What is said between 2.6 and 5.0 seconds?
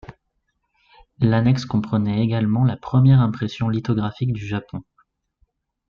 la première impression lithographique du Japon.